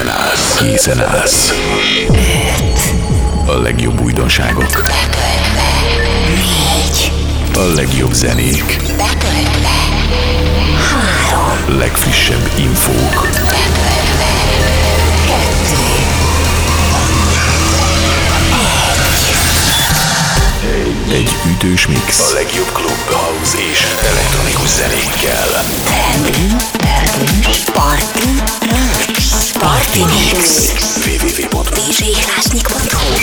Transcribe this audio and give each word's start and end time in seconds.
Készen 0.00 0.18
állsz. 0.22 0.56
Készen 0.58 1.02
állsz. 1.02 1.52
A 3.46 3.52
legjobb 3.52 4.00
újdonságok. 4.00 4.82
A 7.54 7.60
legjobb 7.74 8.12
zenék. 8.12 8.76
Legfrissebb 11.66 12.50
infók. 12.54 13.28
Egy 21.12 21.30
ütős 21.54 21.86
mix. 21.86 22.30
A 22.30 22.34
legjobb 22.34 22.72
klub, 22.72 22.98
house 23.12 23.58
és 23.70 23.86
elektronikus 24.10 24.68
zenékkel. 24.68 25.46
Tendünk, 25.84 26.60
tendünk, 26.78 27.56
party, 27.74 28.24
rögt. 28.60 29.09
Party 29.60 29.98
Mix. 29.98 30.72
www.djhlásnyik.hu 30.96 33.16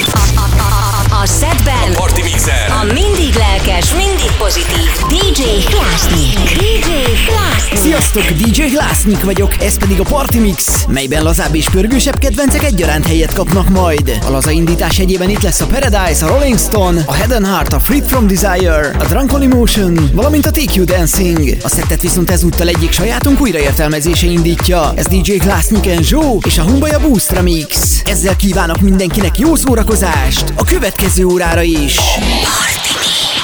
A 1.24 1.26
szedben 1.26 1.92
a 1.94 1.96
Party 2.00 2.22
Mixer. 2.22 2.74
A 2.82 2.84
mindig 2.84 3.34
lelkes, 3.34 3.94
mindig 3.96 4.32
pozitív 4.38 4.90
DJ 5.10 5.42
Hlásnyik. 5.66 6.40
DJ 6.58 6.90
Hlásnyik. 7.28 7.76
Sziasztok, 7.84 8.24
DJ 8.30 8.62
Hlásnyik 8.76 9.24
vagyok, 9.24 9.62
ez 9.64 9.78
pedig 9.78 10.00
a 10.00 10.04
Party 10.04 10.38
Mix, 10.38 10.68
melyben 10.88 11.24
lazább 11.24 11.56
és 11.56 11.70
pörgősebb 11.70 12.20
kedvencek 12.20 12.64
egyaránt 12.64 13.08
helyet 13.08 13.34
kapnak 13.34 13.70
majd. 13.70 14.18
A 14.28 14.30
laza 14.30 14.52
indítás 14.52 15.00
egyében 15.00 15.30
itt 15.30 15.42
lesz 15.42 15.60
a 15.62 15.66
Paradise, 15.66 16.26
a 16.26 16.28
Rolling 16.28 16.60
Stone, 16.60 17.04
a 17.06 17.14
Head 17.14 17.32
and 17.32 17.46
Heart, 17.46 17.74
a 17.74 17.80
Freed 17.80 18.08
from 18.08 18.28
Desire, 18.28 18.96
a 19.00 19.04
Drunk 19.10 19.34
on 19.34 19.42
Emotion, 19.42 20.10
valamint 20.14 20.46
a 20.46 20.52
TQ 20.52 20.84
Dancing. 20.84 21.58
A 21.64 21.68
szettet 21.68 22.02
viszont 22.02 22.30
ezúttal 22.30 22.68
egyik 22.68 22.92
sajátunk 22.92 23.42
újraértelmezése 23.42 24.28
indítja. 24.28 24.92
Ez 24.96 25.06
DJ 25.06 25.36
Hlásnyik 25.38 25.86
and 25.86 26.10
Joe 26.10 26.27
és 26.46 26.58
a 26.58 26.64
Humbaja 26.64 27.00
Boostra 27.00 27.42
Mix. 27.42 28.02
Ezzel 28.06 28.36
kívánok 28.36 28.80
mindenkinek 28.80 29.40
jó 29.40 29.56
szórakozást 29.56 30.54
a 30.58 30.64
következő 30.64 31.26
órára 31.26 31.62
is. 31.62 31.94
Party 32.16 33.37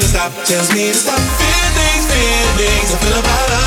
to 0.00 0.06
stop, 0.06 0.32
tells 0.44 0.70
me 0.72 0.88
to 0.90 0.94
stop. 0.94 1.18
Feelings, 1.18 2.06
feelings, 2.12 2.88
I 2.94 2.98
feel 3.02 3.18
about 3.18 3.57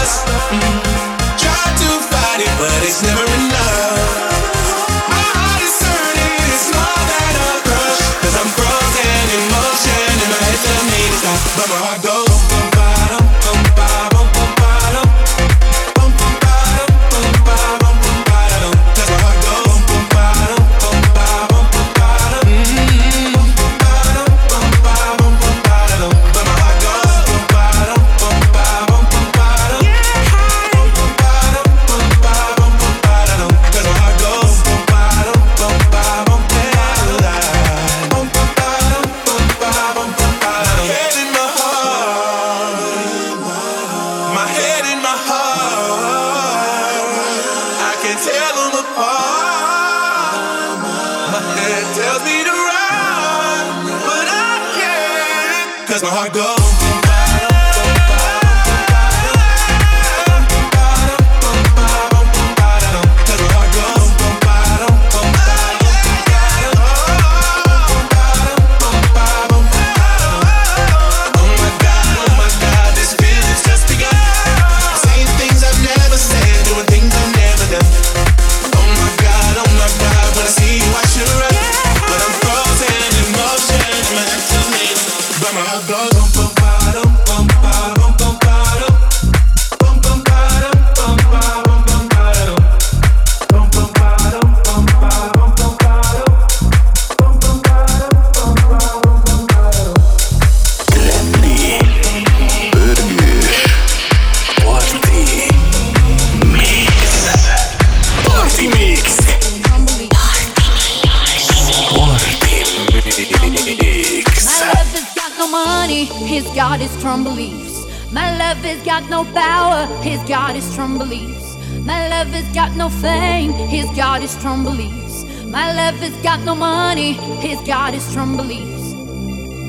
love 118.53 118.65
has 118.65 118.83
got 118.85 119.09
no 119.09 119.23
power, 119.33 119.85
his 120.03 120.19
God 120.27 120.57
is 120.57 120.65
strong 120.65 120.97
beliefs. 120.97 121.55
My 121.85 122.09
love 122.09 122.27
has 122.37 122.45
got 122.53 122.75
no 122.75 122.89
fame, 122.89 123.53
his 123.75 123.85
God 123.95 124.21
is 124.21 124.31
strong 124.31 124.65
beliefs. 124.65 125.23
My 125.45 125.71
love 125.73 125.95
has 126.05 126.13
got 126.21 126.41
no 126.41 126.53
money, 126.53 127.13
his 127.47 127.61
God 127.65 127.93
is 127.93 128.03
strong 128.03 128.35
beliefs. 128.35 128.83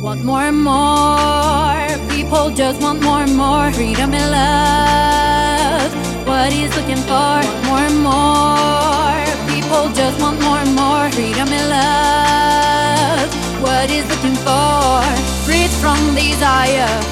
Want 0.02 0.24
more 0.24 0.42
and 0.52 0.60
more, 0.64 1.86
people 2.12 2.50
just 2.50 2.82
want 2.82 3.00
more 3.04 3.22
and 3.22 3.36
more 3.36 3.70
freedom 3.72 4.12
and 4.14 4.28
love. 4.42 5.90
What 6.26 6.52
he's 6.52 6.74
looking 6.76 7.02
for, 7.10 7.30
want 7.46 7.62
more 7.68 7.84
and 7.90 8.00
more, 8.10 9.24
people 9.54 9.84
just 10.00 10.20
want 10.20 10.42
more 10.42 10.58
and 10.58 10.74
more 10.82 11.06
freedom 11.14 11.46
and 11.58 11.66
love. 11.78 13.30
What 13.62 13.88
he's 13.88 14.08
looking 14.10 14.34
for, 14.48 15.02
free 15.46 15.68
from 15.80 16.16
desire. 16.16 17.11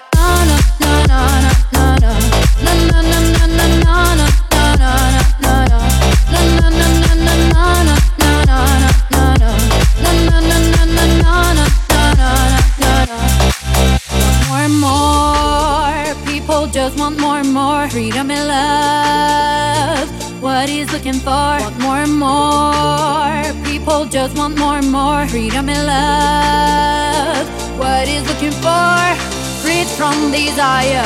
just 16.87 16.97
want 16.97 17.19
more 17.21 17.37
and 17.45 17.53
more 17.53 17.87
freedom 17.93 18.31
and 18.31 18.47
love. 18.47 20.07
What 20.41 20.67
he's 20.67 20.91
looking 20.91 21.19
for, 21.27 21.43
want 21.61 21.77
more 21.79 22.01
and 22.07 22.15
more. 22.27 23.35
People 23.69 24.05
just 24.05 24.35
want 24.35 24.57
more 24.57 24.77
and 24.81 24.89
more 24.91 25.27
freedom 25.27 25.69
and 25.69 25.83
love. 25.85 27.45
What 27.77 28.07
he's 28.07 28.25
looking 28.25 28.55
for, 28.65 28.95
freed 29.61 29.85
from 29.99 30.15
desire. 30.31 31.05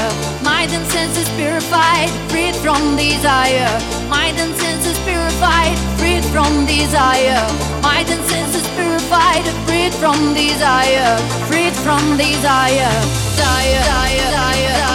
Mind 0.49 0.71
and 0.71 0.85
senses 0.95 1.27
purified, 1.35 2.07
freed 2.31 2.55
from 2.63 2.95
desire. 2.95 3.67
Mind 4.07 4.37
and 4.43 4.53
senses 4.55 4.97
purified, 5.05 5.75
freed 5.99 6.23
from 6.31 6.51
desire. 6.65 7.43
Mind 7.87 8.07
and 8.15 8.23
senses 8.31 8.63
purified, 8.79 9.43
freed 9.67 9.91
from 9.99 10.15
desire. 10.39 11.11
Freed 11.51 11.75
from 11.83 11.99
desire. 12.15 12.95
Desire. 13.35 13.83
Desire. 13.83 14.55
Desire. 14.55 14.94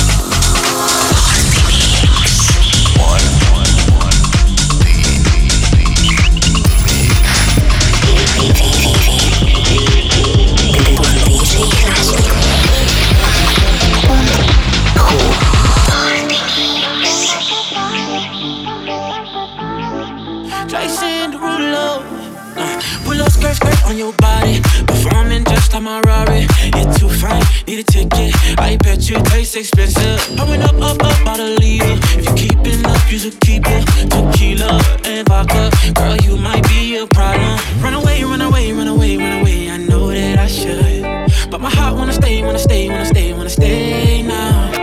your 24.01 24.13
body. 24.13 24.59
Performing 24.87 25.43
just 25.45 25.71
like 25.73 25.83
my 25.83 25.99
Rari. 26.07 26.47
You're 26.75 26.91
too 26.97 27.07
fine, 27.21 27.45
need 27.67 27.79
a 27.85 27.85
ticket. 27.85 28.33
I 28.59 28.77
bet 28.83 29.07
you 29.07 29.17
taste 29.31 29.55
expensive. 29.55 30.19
I 30.39 30.43
went 30.49 30.63
up, 30.63 30.77
up, 30.81 30.97
up, 31.09 31.27
out 31.27 31.39
of 31.39 31.49
leader. 31.61 31.93
If 32.17 32.25
you 32.25 32.33
keeping 32.43 32.83
up, 32.93 32.97
you 33.11 33.19
should 33.19 33.39
keep 33.41 33.61
it. 33.67 33.83
Tequila 34.09 34.71
and 35.05 35.27
vodka. 35.29 35.69
Girl, 35.93 36.15
you 36.25 36.35
might 36.35 36.63
be 36.69 36.97
a 36.97 37.05
problem. 37.15 37.57
Run 37.83 37.93
away, 37.93 38.23
run 38.23 38.41
away, 38.41 38.71
run 38.73 38.87
away, 38.87 39.17
run 39.17 39.33
away. 39.41 39.69
I 39.69 39.77
know 39.77 40.07
that 40.07 40.39
I 40.39 40.47
should. 40.47 41.03
But 41.51 41.61
my 41.61 41.69
heart 41.69 41.93
wanna 41.95 42.13
stay, 42.13 42.41
wanna 42.43 42.59
stay, 42.67 42.89
wanna 42.89 43.05
stay, 43.05 43.33
wanna 43.33 43.49
stay 43.51 44.23
now. 44.23 44.80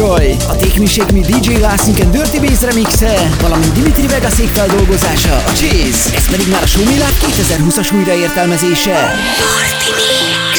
Enjoy! 0.00 0.38
a 0.48 0.56
Take 0.56 0.78
Me 0.80 0.86
Shake 0.86 1.12
Me 1.12 1.20
DJ 1.22 1.60
Lászunk 1.60 1.98
and 2.00 2.12
Dirty 2.12 2.38
Bass 2.40 2.60
remixe, 2.60 3.30
valamint 3.42 3.72
Dimitri 3.72 4.06
Vegasék 4.06 4.48
feldolgozása, 4.48 5.32
a 5.34 5.52
Chase, 5.52 6.16
ez 6.16 6.30
pedig 6.30 6.48
már 6.48 6.62
a 6.62 6.66
Show 6.66 6.84
2020-as 6.84 7.96
újraértelmezése. 7.96 8.92
Party 8.94 9.90
Mix. 9.98 10.58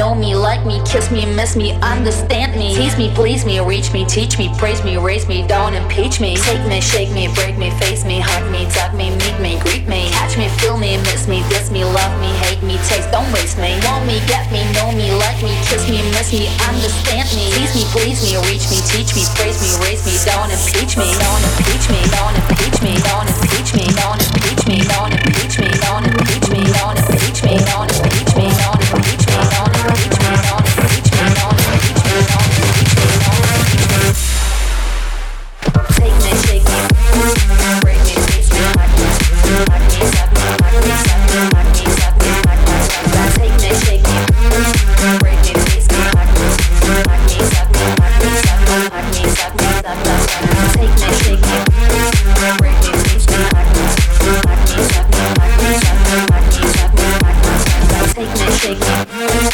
know 0.00 0.14
me, 0.16 0.32
like 0.34 0.64
me, 0.64 0.80
kiss 0.88 1.10
me, 1.12 1.28
miss 1.36 1.52
me, 1.60 1.76
understand 1.84 2.56
me, 2.56 2.72
tease 2.74 2.96
me, 2.96 3.12
please 3.12 3.44
me, 3.44 3.60
reach 3.60 3.92
me, 3.92 4.00
teach 4.08 4.40
me, 4.40 4.48
praise 4.56 4.80
me, 4.82 4.96
raise 4.96 5.28
me, 5.28 5.44
don't 5.46 5.74
impeach 5.76 6.24
me, 6.24 6.36
take 6.40 6.64
me, 6.72 6.80
shake 6.80 7.12
me, 7.12 7.28
break 7.36 7.58
me, 7.60 7.68
face 7.82 8.02
me, 8.08 8.16
hug 8.18 8.46
me, 8.50 8.64
tug 8.72 8.96
me, 8.96 9.12
meet 9.20 9.36
me, 9.44 9.52
greet 9.60 9.84
me, 9.92 10.08
catch 10.16 10.38
me, 10.40 10.48
feel 10.56 10.78
me, 10.80 10.96
miss 11.04 11.28
me, 11.28 11.44
diss 11.52 11.68
me, 11.70 11.84
love 11.84 12.14
me, 12.24 12.32
hate 12.40 12.62
me, 12.64 12.80
taste, 12.88 13.12
don't 13.12 13.28
waste 13.36 13.60
me, 13.60 13.76
want 13.84 14.00
me, 14.08 14.16
get 14.24 14.48
me, 14.48 14.64
know 14.72 14.88
me, 14.96 15.12
like 15.20 15.36
me, 15.44 15.52
kiss 15.68 15.84
me, 15.92 16.00
miss 16.16 16.32
me, 16.32 16.48
understand 16.72 17.28
me, 17.36 17.44
tease 17.52 17.76
me, 17.76 17.84
please 17.92 18.24
me, 18.24 18.40
reach 18.48 18.64
me, 18.72 18.80
teach 18.88 19.12
me, 19.12 19.20
praise 19.36 19.60
me, 19.60 19.68
raise 19.84 20.00
me, 20.08 20.16
don't 20.24 20.48
impeach 20.48 20.96
me, 20.96 21.12
don't 21.20 21.44
impeach 21.44 21.84
me, 21.92 22.00
don't 22.16 22.40
impeach 22.40 22.80
me, 22.80 22.96
don't 23.04 23.28
impeach 23.28 23.68
me, 23.76 23.84
don't 24.00 24.16
impeach 24.32 24.64
me, 24.64 24.78
don't 24.96 25.12
impeach 25.12 25.56
me, 25.60 25.68
don't 25.84 26.04
impeach 26.08 26.08
me, 26.08 26.08
don't 26.08 26.08
impeach 26.08 26.48
me, 26.56 26.64
don't 26.72 26.96
impeach 26.96 27.40
me, 27.44 27.52
don't 27.68 27.89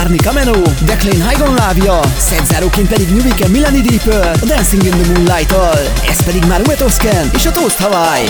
Barney 0.00 0.16
Kameno, 0.18 0.54
Declan 0.86 1.20
Highgon 1.28 1.54
lábja, 1.54 2.00
szedzáróként 2.28 2.88
pedig 2.88 3.08
New 3.08 3.50
Milani 3.50 3.80
Deeper, 3.80 4.30
a 4.42 4.44
Dancing 4.44 4.82
in 4.84 4.90
the 4.90 5.12
Moonlight-tal, 5.12 5.78
ez 6.08 6.24
pedig 6.24 6.44
már 6.44 6.60
Oscan 6.84 7.30
és 7.34 7.46
a 7.46 7.50
Toast 7.50 7.76
Hawaii. 7.78 8.28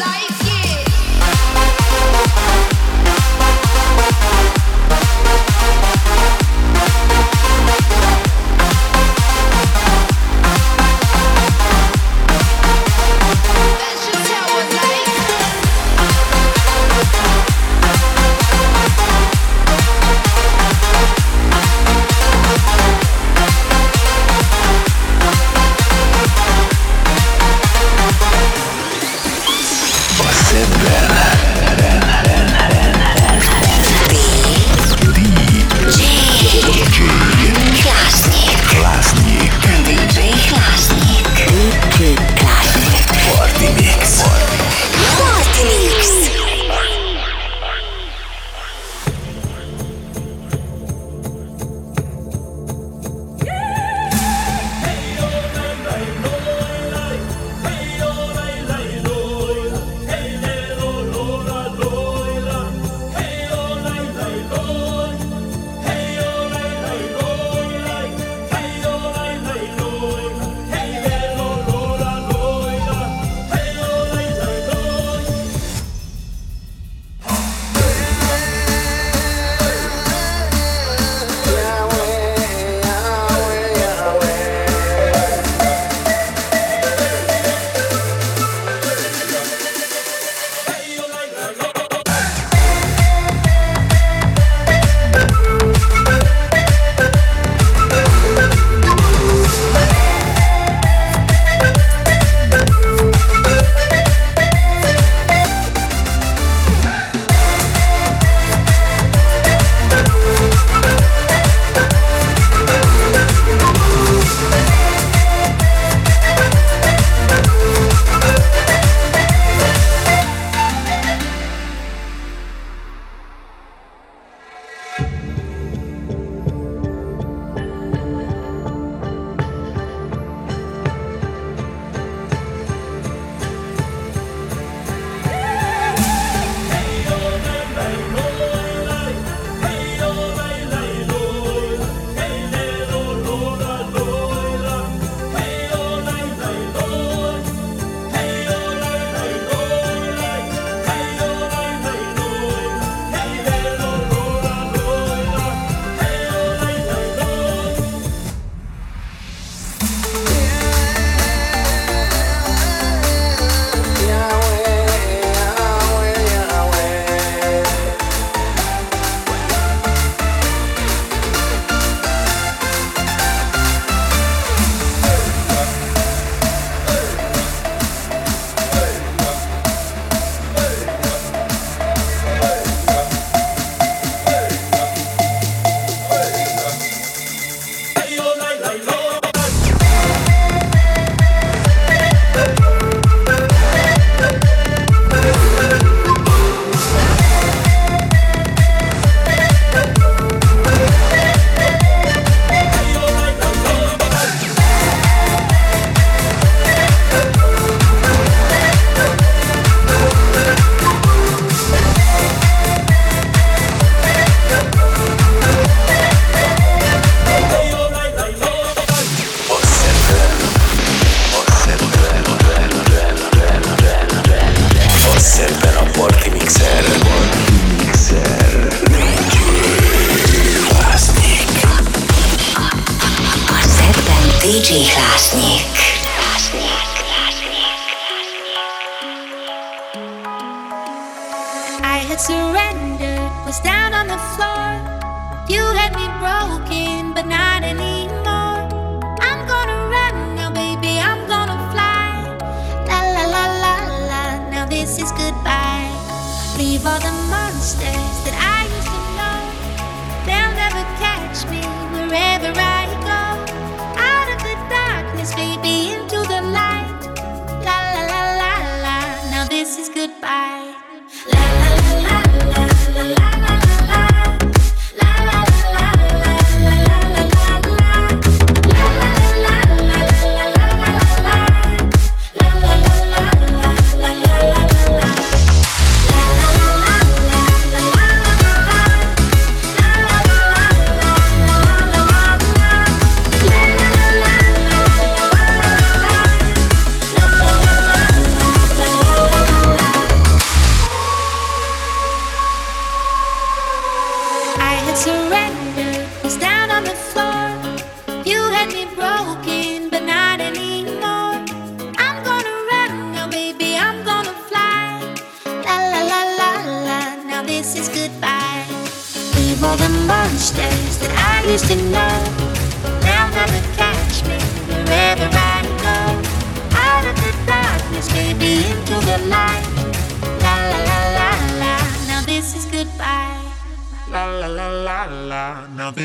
life. 0.00 0.29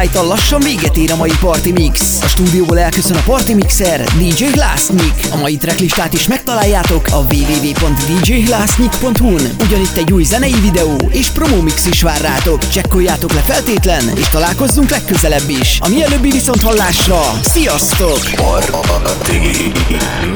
Light-tal 0.00 0.26
lassan 0.28 0.60
véget 0.60 0.96
ér 0.96 1.10
a 1.12 1.16
mai 1.16 1.32
Party 1.40 1.72
Mix. 1.72 2.00
A 2.22 2.26
stúdióból 2.26 2.78
elköszön 2.78 3.16
a 3.16 3.22
Party 3.26 3.52
Mixer, 3.52 4.04
DJ 4.18 4.44
Glassnik. 4.44 5.12
A 5.32 5.36
mai 5.36 5.56
tracklistát 5.56 6.12
is 6.14 6.26
megtaláljátok 6.28 7.06
a 7.10 7.16
www.djglassnik.hu-n. 7.34 9.50
Ugyanitt 9.60 9.96
egy 9.96 10.12
új 10.12 10.24
zenei 10.24 10.60
videó 10.60 11.10
és 11.12 11.26
promómix 11.28 11.86
is 11.86 12.02
vár 12.02 12.20
rátok. 12.20 12.68
Csekkoljátok 12.68 13.32
le 13.32 13.40
feltétlen, 13.40 14.08
és 14.16 14.28
találkozzunk 14.28 14.90
legközelebb 14.90 15.48
is. 15.60 15.78
A 15.82 15.88
mielőbbi 15.88 16.30
viszont 16.30 16.62
hallásra, 16.62 17.20
sziasztok! 17.52 18.18
Party 18.36 18.74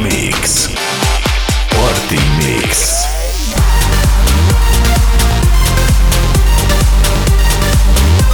Mix. 0.03 0.69